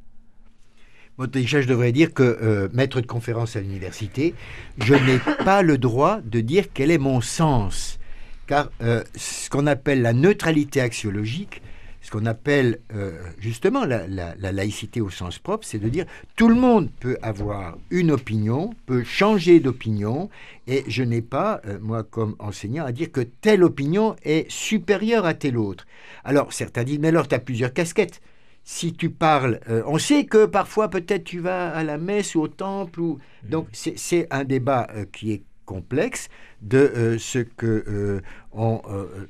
[1.18, 4.34] Bon, déjà, je devrais dire que euh, maître de conférence à l'université,
[4.78, 7.98] je n'ai pas le droit de dire quel est mon sens.
[8.46, 11.62] Car euh, ce qu'on appelle la neutralité axiologique
[12.00, 16.06] ce qu'on appelle euh, justement la, la- la laïcité au sens propre, c'est de dire
[16.34, 20.30] tout le monde peut avoir une opinion, peut changer d'opinion,
[20.66, 25.26] et je n'ai pas, euh, moi comme enseignant, à dire que telle opinion est supérieure
[25.26, 25.86] à telle autre.
[26.24, 28.20] Alors certains disent, mais alors tu as plusieurs casquettes.
[28.64, 32.40] Si tu parles, euh, on sait que parfois peut-être tu vas à la messe ou
[32.42, 33.18] au temple, ou...
[33.42, 36.28] donc c'est un débat qui est complexe
[36.62, 38.20] de ce que
[38.52, 38.82] on,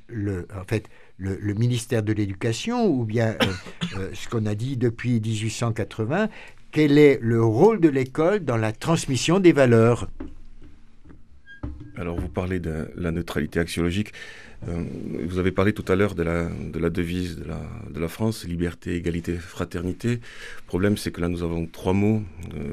[0.09, 0.88] le, en fait,
[1.20, 3.46] le, ministère de l'Éducation, ou bien euh,
[3.96, 6.28] euh, ce qu'on a dit depuis 1880,
[6.72, 10.09] quel est le rôle de l'école dans la transmission des valeurs?
[11.96, 14.12] Alors, vous parlez de la neutralité axiologique.
[14.68, 14.85] Euh,
[15.26, 18.94] vous avez parlé tout à l'heure de la, de la devise de la, France, liberté,
[18.94, 20.12] égalité, fraternité.
[20.12, 22.22] Le problème, c'est que là, nous avons trois mots,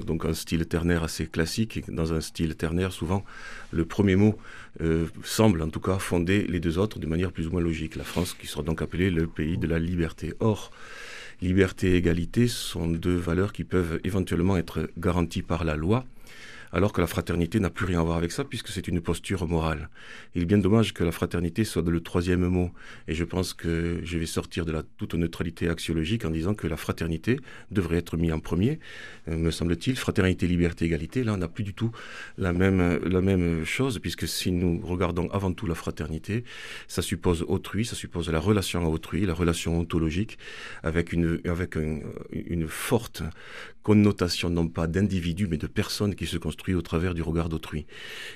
[0.06, 1.78] donc un style ternaire assez classique.
[1.78, 3.26] Et dans un style ternaire, souvent,
[3.72, 4.38] le premier mot
[4.82, 7.96] euh, semble, en tout cas, fonder les deux autres de manière plus ou moins logique.
[7.96, 10.34] La France, qui sera donc appelée le pays de la liberté.
[10.40, 10.72] Or,
[11.42, 16.06] liberté et égalité sont deux valeurs qui peuvent éventuellement être garanties par la loi
[16.72, 19.48] alors que la fraternité n'a plus rien à voir avec ça, puisque c'est une posture
[19.48, 19.90] morale.
[20.36, 22.72] Il est bien dommage que la fraternité soit le troisième mot,
[23.08, 26.68] et je pense que je vais sortir de la toute neutralité axiologique en disant que
[26.68, 27.40] la fraternité
[27.72, 28.80] devrait être mise en premier,
[29.28, 29.96] euh, me semble-t-il.
[29.98, 31.92] Fraternité, liberté, égalité, là on n'a plus du tout
[32.38, 36.44] la même, la même chose, puisque si nous regardons avant tout la fraternité,
[36.88, 40.38] ça suppose autrui, ça suppose la relation à autrui, la relation ontologique,
[40.84, 42.00] avec une, avec un-
[42.32, 43.24] une forte
[43.84, 47.86] connotation non pas d'individu mais de personne qui se construit au travers du regard d'autrui.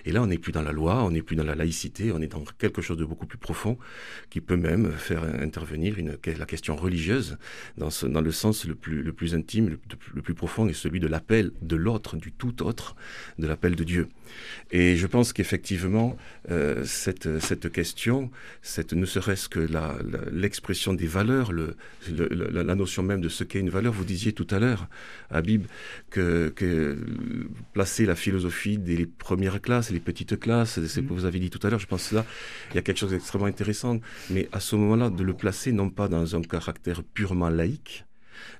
[0.05, 2.21] Et là, on n'est plus dans la loi, on n'est plus dans la laïcité, on
[2.21, 3.77] est dans quelque chose de beaucoup plus profond
[4.29, 7.37] qui peut même faire intervenir une, la question religieuse
[7.77, 9.79] dans, ce, dans le sens le plus, le plus intime, le,
[10.13, 12.95] le plus profond et celui de l'appel de l'autre, du tout autre,
[13.39, 14.07] de l'appel de Dieu.
[14.71, 16.17] Et je pense qu'effectivement,
[16.49, 18.31] euh, cette, cette question,
[18.61, 19.67] cette, ne serait-ce que
[20.31, 21.75] l'expression des valeurs, le,
[22.09, 24.87] le- la notion même de ce qu'est une valeur, vous disiez tout à l'heure,
[25.29, 25.65] Habib,
[26.09, 26.97] que, que
[27.73, 31.39] placer la philosophie dès les premières classes, les petites classes, c'est ce que vous avez
[31.39, 32.25] dit tout à l'heure, je pense que là,
[32.71, 35.89] il y a quelque chose d'extrêmement intéressant, mais à ce moment-là, de le placer non
[35.89, 38.05] pas dans un caractère purement laïque,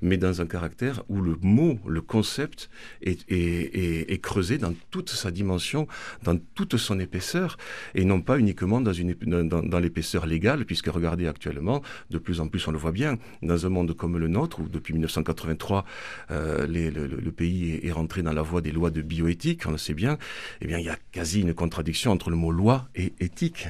[0.02, 2.70] mais dans un caractère où le mot, le concept
[3.02, 5.88] est, creusé dans toute sa dimension,
[6.24, 7.58] dans toute son épaisseur,
[7.96, 12.72] et non pas uniquement dans, l'épaisseur légale, puisque regardez actuellement, de plus en plus on
[12.72, 15.86] le voit bien, dans un monde comme le nôtre, où depuis 1983,
[16.32, 19.94] euh, le, pays est, rentré dans la voie des lois de bioéthique, on le sait
[19.94, 20.18] bien,
[20.62, 23.68] eh bien il y a quasi une contradiction entre le mot loi et éthique.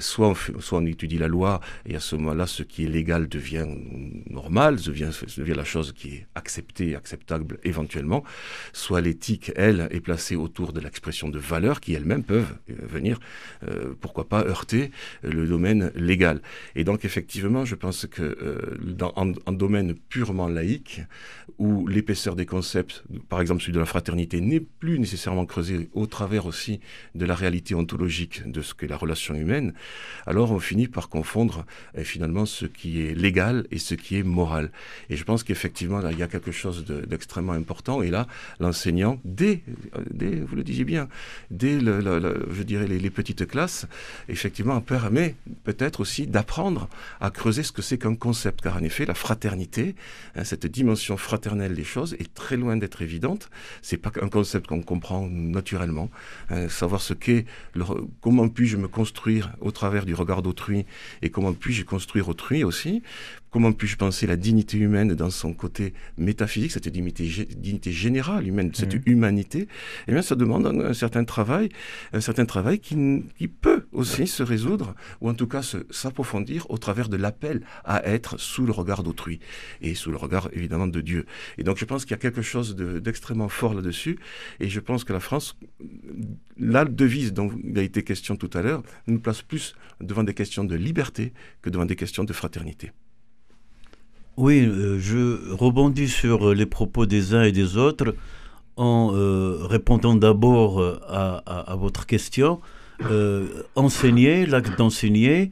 [0.00, 0.34] Soit
[0.72, 3.66] on, étudie la loi, et à ce moment-là, ce qui est légal devient
[4.30, 4.78] normal,
[5.54, 8.24] la chose qui est acceptée, acceptable éventuellement,
[8.72, 13.18] soit l'éthique, elle, est placée autour de l'expression de valeurs qui elles-mêmes peuvent euh, venir,
[13.66, 14.90] euh, pourquoi pas, heurter
[15.22, 16.40] le domaine légal.
[16.74, 21.02] Et donc effectivement, je pense que euh, dans, en domaine purement laïque,
[21.58, 26.06] où l'épaisseur des concepts, par exemple celui de la fraternité, n'est plus nécessairement creusée au
[26.06, 26.80] travers aussi
[27.14, 29.74] de la réalité ontologique de ce qu'est la relation humaine,
[30.26, 31.64] alors on finit par confondre
[31.96, 34.70] euh, finalement ce qui est légal et ce qui est moral.
[35.10, 38.02] Et je pense qu'effectivement, il y a quelque chose de- d'extrêmement important.
[38.02, 38.26] Et là,
[38.60, 39.62] l'enseignant, dès,
[39.96, 41.08] euh, dès, vous le disiez bien,
[41.50, 43.86] dès, je dirais, les, petites classes,
[44.28, 46.88] effectivement, permet peut-être aussi d'apprendre
[47.20, 48.60] à creuser ce que c'est qu'un concept.
[48.62, 49.94] Car en effet, la fraternité,
[50.36, 53.50] hein, cette dimension fraternelle des choses, est très loin d'être évidente.
[53.82, 56.10] C'est pas un concept qu'on comprend naturellement.
[56.50, 57.46] Hein, savoir ce qu'est,
[58.20, 60.86] comment puis-je me construire au travers du regard d'autrui
[61.22, 63.02] et comment puis-je construire autrui aussi.
[63.50, 68.46] Comment puis-je penser la dignité humaine dans son côté métaphysique, cette dignité, gé- dignité générale
[68.46, 69.02] humaine, cette Mhm.
[69.06, 69.68] humanité?
[70.06, 71.70] Eh bien, ça demande un, un certain travail,
[72.12, 72.94] un certain travail qui,
[73.48, 78.38] peut aussi se résoudre, ou en tout cas s'approfondir au travers de l'appel à être
[78.38, 79.40] sous le regard d'autrui
[79.80, 81.24] et sous le regard évidemment de Dieu.
[81.56, 84.18] Et donc, je pense qu'il y a quelque chose de- d'extrêmement fort là-dessus,
[84.60, 85.56] et je pense que la France,
[86.58, 90.34] la devise dont il a été question tout à l'heure, nous place plus devant des
[90.34, 91.32] questions de liberté
[91.62, 92.92] que devant des questions de fraternité.
[94.38, 98.14] Oui, euh, je rebondis sur euh, les propos des uns et des autres
[98.76, 102.60] en euh, répondant d'abord à, votre question.
[103.74, 105.50] Enseigner, l'acte d'enseigner,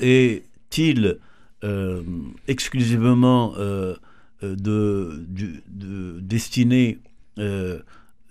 [0.00, 1.18] est-il
[2.48, 3.54] exclusivement
[6.20, 6.98] destiné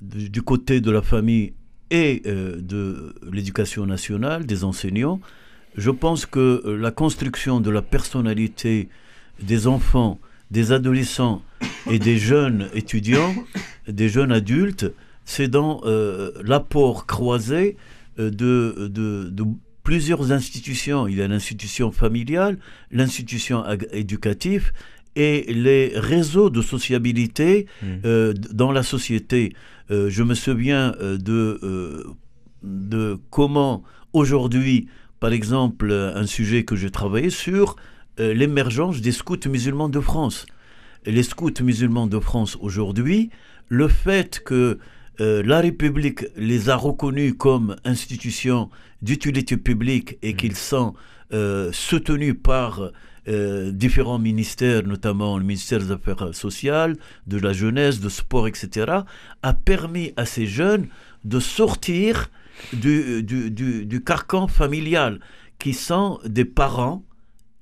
[0.01, 1.53] du, côté de la famille
[1.91, 5.21] et de l'éducation nationale, des enseignants
[5.77, 8.89] je pense que euh, la construction de la personnalité
[9.41, 10.19] des enfants,
[10.51, 11.41] des adolescents
[11.89, 13.33] et des jeunes étudiants,
[13.87, 14.91] des jeunes adultes,
[15.25, 17.77] c'est dans euh, l'apport croisé
[18.19, 19.43] euh, de, de- de
[19.83, 21.07] plusieurs institutions.
[21.07, 22.57] Il y a l'institution familiale,
[22.91, 24.71] l'institution éducative
[25.15, 27.85] et les réseaux de sociabilité Mm.
[28.05, 29.53] euh, d- dans la société.
[29.91, 32.05] Euh, je me souviens de,
[32.63, 34.87] de comment aujourd'hui,
[35.19, 37.75] par exemple, un sujet que j'ai travaillé sur
[38.19, 40.45] euh, l'émergence des scouts musulmans de France.
[41.05, 43.29] Les scouts musulmans de France aujourd'hui,
[43.69, 44.79] le fait que
[45.19, 48.69] euh, la République les a reconnus comme institutions
[49.01, 50.93] d'utilité publique et qu'ils sont
[51.33, 52.91] euh, soutenus par
[53.27, 59.01] euh, différents ministères, notamment le ministère des Affaires sociales, de la jeunesse, de sport, etc.,
[59.43, 60.87] a permis à ces jeunes
[61.25, 62.29] de sortir
[62.73, 65.19] du, du, du- carcan familial,
[65.59, 67.03] qui sont des parents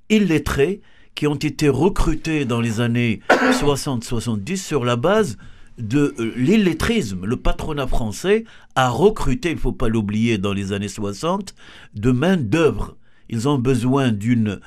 [0.10, 0.82] illettrés
[1.16, 5.38] qui ont été recrutés dans les années 60-70 sur la base
[5.78, 7.26] de euh, l'illettrisme.
[7.26, 8.44] Le patronat français
[8.76, 11.56] a recruté, il ne faut pas l'oublier, dans les années 60,
[11.96, 12.96] de main-d'œuvre.
[13.30, 14.60] Ils ont besoin d'une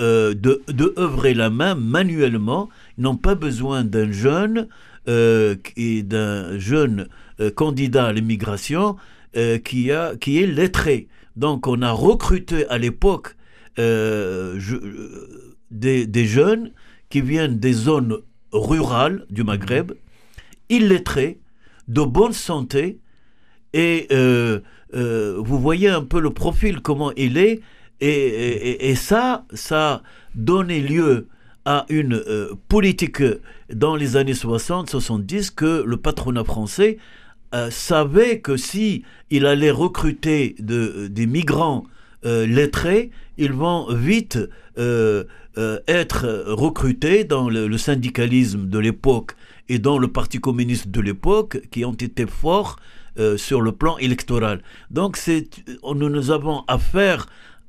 [0.00, 2.68] euh, de, de œuvrer la main manuellement.
[2.96, 4.68] Ils n'ont pas besoin d'un jeune
[5.08, 7.08] euh, et d'un jeune
[7.40, 8.96] euh, candidat à l'immigration
[9.38, 11.08] euh, qui, a, qui est lettré.
[11.36, 13.36] Donc on a recruté à l'époque
[13.78, 16.72] euh, je- euh, des, des jeunes
[17.10, 18.18] qui viennent des zones
[18.52, 19.92] rurales du Maghreb,
[20.68, 21.38] illettrés,
[21.86, 22.98] de bonne santé,
[23.72, 24.60] et euh,
[25.38, 27.60] vous voyez un peu le profil, comment il est,
[28.00, 30.02] et, et- et ça, ça a
[30.34, 31.28] donné lieu
[31.64, 33.22] à une euh, politique
[33.72, 36.98] dans les années 60-70 que le patronat français
[37.54, 41.84] euh, savait que si il allait recruter de- des migrants
[42.24, 44.38] euh, lettrés, ils vont vite
[44.78, 45.24] euh,
[45.56, 49.34] euh, être recrutés dans le, syndicalisme de l'époque
[49.68, 52.76] et dans le Parti communiste de l'époque, qui ont été forts
[53.18, 54.62] euh, sur le plan électoral.
[54.90, 55.18] Donc
[55.84, 57.26] nous, nous avons affaire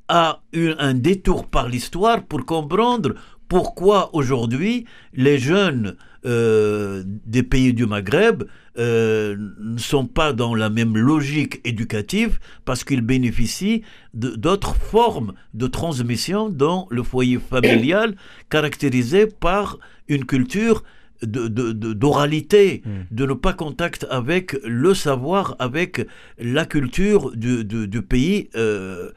[0.08, 3.14] à un détour par l'histoire pour comprendre
[3.48, 8.44] pourquoi aujourd'hui les jeunes euh, des pays du Maghreb
[8.78, 15.68] euh, ne sont pas dans la même logique éducative parce qu'ils bénéficient d'autres formes de
[15.68, 18.16] transmission dans le foyer familial
[18.50, 19.78] caractérisé par
[20.08, 20.84] une culture
[21.22, 26.06] de- de- de- d'oralité, de, ne pas contact avec le savoir, avec
[26.40, 28.50] la culture du, du- du pays.
[28.56, 29.12] euh,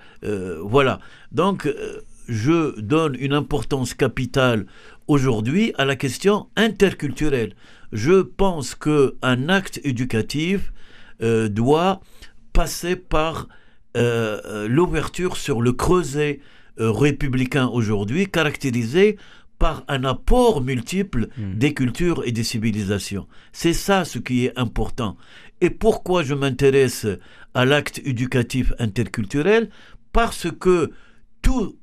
[0.62, 0.98] voilà.
[1.30, 1.72] Donc,
[2.32, 4.66] je donne une importance capitale
[5.06, 7.54] aujourd'hui à la question interculturelle.
[7.92, 10.72] Je pense que un acte éducatif
[11.22, 12.00] euh, doit
[12.54, 13.48] passer par
[13.96, 16.40] euh, euh, l'ouverture sur le creuset
[16.80, 19.18] euh, républicain aujourd'hui, caractérisé
[19.58, 23.28] par un apport multiple des cultures et des civilisations.
[23.52, 25.16] C'est ça ce qui est important.
[25.60, 27.06] Et pourquoi je m'intéresse
[27.54, 29.68] à l'acte éducatif interculturel?
[30.12, 30.90] Parce que
[31.42, 31.76] tout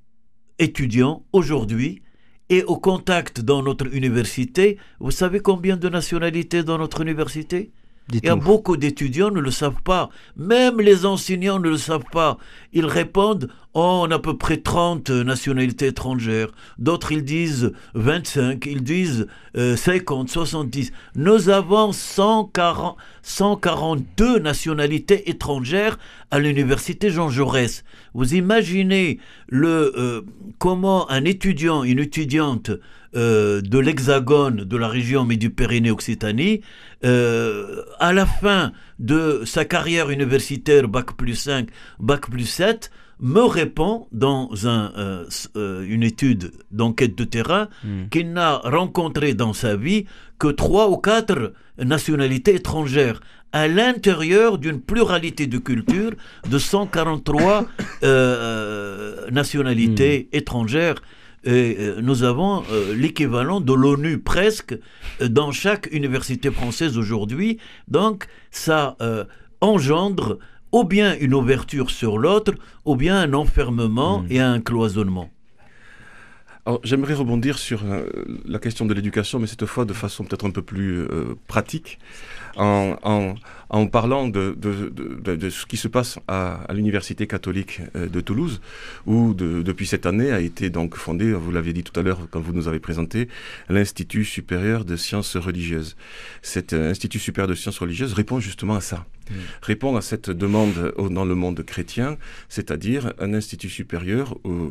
[0.60, 2.02] étudiant aujourd'hui
[2.50, 4.78] est au contact dans notre université.
[5.00, 7.72] Vous savez combien de nationalités dans notre université?
[8.12, 10.10] Il y a beaucoup d'étudiants ne le savent pas.
[10.36, 12.38] Même les enseignants ne le savent pas.
[12.74, 13.50] Ils répondent
[13.82, 16.50] Oh, on a à peu près 30 nationalités étrangères.
[16.80, 18.66] D'autres, ils disent 25.
[18.66, 20.92] Ils disent euh, 50, 70.
[21.16, 25.98] Nous avons 140, 142 nationalités étrangères
[26.30, 27.86] à l'université Jean Jaurès.
[28.14, 30.22] Vous imaginez le, euh,
[30.58, 32.72] comment un étudiant, une étudiante
[33.16, 36.62] euh, de l'Hexagone, de la région Midi-Pyrénées-Occitanie,
[37.06, 43.42] euh, à la fin de sa carrière universitaire, Bac plus 5, Bac plus 7, me
[43.42, 47.68] répond dans un, euh, euh, une étude d'enquête de terrain
[48.12, 50.06] qu'il n'a rencontré dans sa vie
[50.38, 53.20] que trois ou quatre nationalités étrangères
[53.52, 56.14] à l'intérieur d'une pluralité de cultures
[56.50, 57.66] de 143
[58.04, 61.02] euh, nationalités étrangères.
[61.46, 64.78] Et nous avons euh, l'équivalent de l'ONU presque
[65.22, 67.60] dans chaque université française aujourd'hui.
[67.88, 69.24] Donc ça euh,
[69.62, 70.38] engendre
[70.72, 72.54] ou bien une ouverture sur l'autre,
[72.86, 75.30] ou bien un enfermement et un cloisonnement.
[76.84, 78.06] J'aimerais rebondir sur euh,
[78.46, 81.98] la question de l'éducation, mais cette fois de façon peut-être un peu plus euh, pratique,
[82.56, 83.36] en, en,
[83.70, 87.82] en parlant de, de, de, de- de ce qui se passe à, à l'Université catholique
[87.96, 88.62] euh, de Toulouse,
[89.06, 92.20] où de- depuis cette année a été donc fondé, vous l'aviez dit tout à l'heure
[92.32, 93.28] quand vous nous avez présenté,
[93.70, 95.96] l'Institut supérieur de sciences religieuses.
[96.42, 99.06] Cet euh, Institut supérieur de sciences religieuses répond justement à ça,
[99.62, 102.18] répond à cette demande dans le monde chrétien,
[102.50, 104.70] c'est-à-dire un institut supérieur euh,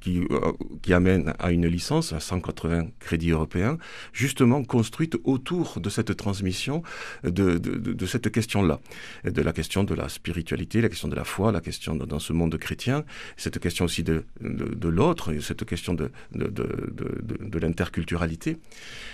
[0.00, 0.52] qui, euh,
[0.82, 3.78] qui amène à une licence, à 180 crédits européens,
[4.12, 6.82] justement construite autour de cette transmission
[7.24, 8.80] de, de, cette question-là,
[9.24, 12.32] de la question de la spiritualité, la question de la foi, la question dans ce
[12.32, 13.04] monde chrétien,
[13.36, 18.56] cette question aussi de, de, l'autre, cette question de, de, l'interculturalité.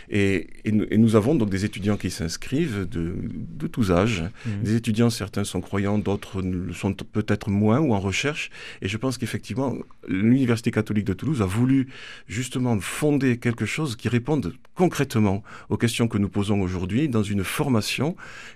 [0.09, 4.23] Et, et, nous avons donc des étudiants qui s'inscrivent de, tous âges.
[4.23, 4.63] Mmh.
[4.63, 8.51] Des étudiants, certains sont croyants, d'autres le sont peut-être moins ou en recherche.
[8.83, 9.75] Et je pense qu'effectivement,
[10.09, 11.89] l'Université catholique de Toulouse a voulu
[12.29, 17.45] justement fonder quelque chose qui réponde concrètement aux questions que nous posons aujourd'hui dans une
[17.45, 17.96] formation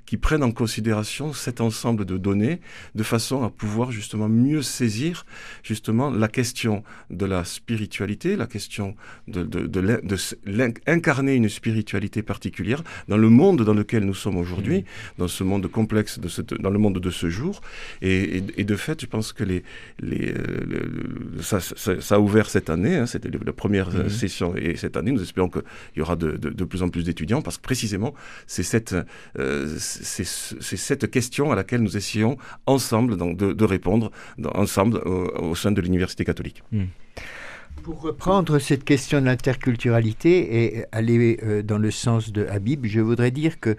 [0.06, 2.60] qui prenne en considération cet ensemble de données
[2.94, 5.24] de façon à pouvoir justement mieux saisir
[5.62, 8.94] justement la question de la spiritualité, la question
[9.28, 10.16] de, de, de,
[10.86, 14.84] incarner une spiritualité particulière dans le monde dans lequel nous sommes aujourd'hui, mmh.
[15.18, 17.60] dans ce monde complexe, de ce, dans le monde de ce jour.
[18.02, 19.62] Et, et, de fait, je pense que les,
[20.00, 24.08] les, euh, ça, ça, a ouvert cette année, hein, c'était la première mmh.
[24.08, 25.62] session, et cette année, nous espérons qu'il
[25.96, 28.14] y aura de, de, plus en plus d'étudiants, parce que précisément,
[28.46, 28.94] c'est cette,
[29.38, 34.10] euh, c'est cette question à laquelle nous essayons ensemble donc, de, répondre,
[34.54, 36.62] ensemble, au, sein de l'Université catholique.
[36.72, 36.84] Mmh.
[37.82, 43.00] Pour reprendre cette question de l'interculturalité et aller euh, dans le sens de Habib, je
[43.00, 43.76] voudrais dire que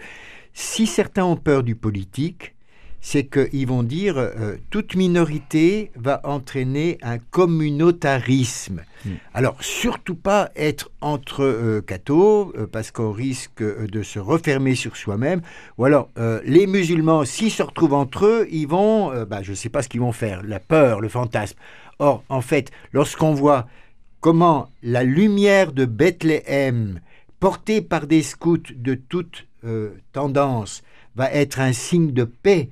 [0.53, 2.55] si certains ont peur du politique,
[3.01, 8.83] c'est qu'ils vont dire euh, toute minorité va entraîner un communautarisme.
[9.03, 9.13] Hmm.
[9.33, 14.95] Alors surtout pas être entre euh, cathos euh, parce qu'on risque de se refermer sur
[14.95, 15.41] soi-même.
[15.79, 16.09] Ou alors
[16.45, 19.89] les musulmans, s'ils se retrouvent entre eux, ils vont, bah, je ne sais pas ce
[19.89, 21.57] qu'ils vont faire, la peur, le fantasme.
[21.97, 23.67] Or en fait, lorsqu'on voit
[24.19, 26.99] comment la lumière de Bethléem,
[27.39, 29.47] portée par des scouts de toute
[30.11, 30.83] tendance,
[31.15, 32.69] va être un signe de paix,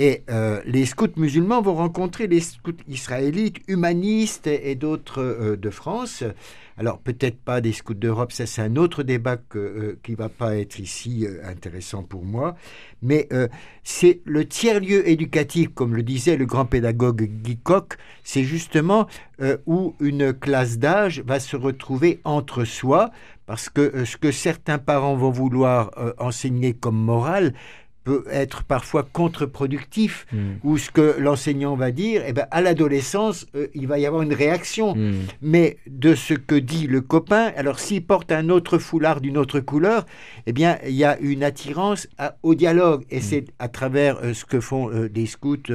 [0.00, 5.68] et euh, les scouts musulmans vont rencontrer les scouts israélites, humanistes et, d'autres euh, de
[5.68, 6.24] France.
[6.78, 10.56] Alors peut-être pas des scouts d'Europe, ça c'est un autre débat euh, qui va pas
[10.56, 12.56] être ici intéressant pour moi.
[13.02, 13.28] Mais
[13.82, 19.06] c'est le tiers-lieu éducatif, comme le disait le grand pédagogue Guy Coq, c'est justement
[19.66, 23.10] où une classe d'âge va se retrouver entre soi,
[23.44, 27.52] parce que ce que certains parents vont vouloir enseigner comme morale,
[28.10, 30.54] peut être parfois contre-productif, hmm.
[30.64, 34.22] ou ce que l'enseignant va dire, eh ben, à l'adolescence, euh, il va y avoir
[34.22, 34.96] une réaction.
[34.96, 35.12] Hmm.
[35.42, 39.60] Mais de ce que dit le copain, alors s'il porte un autre foulard d'une autre
[39.60, 40.06] couleur,
[40.46, 42.08] eh bien, il y a une attirance
[42.42, 43.04] au dialogue.
[43.12, 43.22] Et hmm.
[43.22, 45.70] c'est à travers euh, ce que font euh, des scouts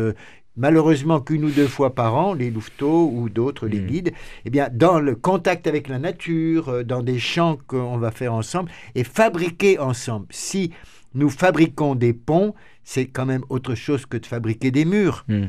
[0.58, 4.14] malheureusement qu'une ou deux fois par an, les louveteaux ou d'autres, les guides,
[4.46, 8.72] eh bien, dans le contact avec la nature, dans des champs qu'on va faire ensemble
[8.96, 10.28] et fabriquer ensemble.
[10.30, 10.72] Si
[11.16, 12.54] nous fabriquons des ponts,
[12.84, 15.26] c'est quand même autre chose que de fabriquer des murs.
[15.28, 15.48] Hmm.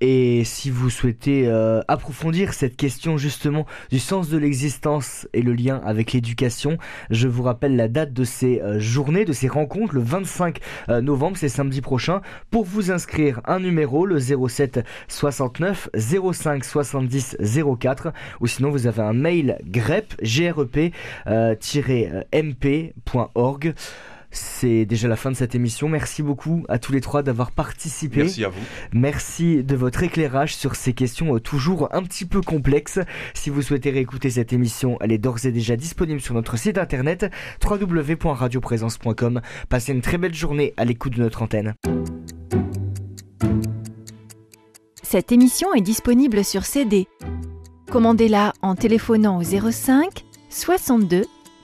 [0.00, 5.52] Et si vous souhaitez euh, approfondir cette question justement du sens de l'existence et le
[5.52, 6.78] lien avec l'éducation,
[7.10, 11.02] je vous rappelle la date de ces euh, journées, de ces rencontres, le 25 euh,
[11.02, 12.22] novembre, c'est samedi prochain.
[12.50, 15.90] Pour vous inscrire, un numéro, le 07 69
[16.32, 17.36] 05 70
[17.78, 20.94] 04, ou sinon vous avez un mail grep, grep,
[22.32, 23.74] mp.org.
[24.30, 25.88] C'est déjà la fin de cette émission.
[25.88, 28.22] Merci beaucoup à tous les trois d'avoir participé.
[28.22, 28.60] Merci à vous.
[28.92, 33.00] Merci de votre éclairage sur ces questions euh, toujours un petit peu complexes.
[33.34, 36.78] Si vous souhaitez réécouter cette émission, elle est d'ores et déjà disponible sur notre site
[36.78, 37.30] internet
[37.64, 39.40] www.radioprésence.com.
[39.68, 41.74] Passez une très belle journée à l'écoute de notre antenne.
[45.02, 47.08] Cette émission est disponible sur CD.
[47.90, 51.24] Commandez-la en téléphonant au 05 62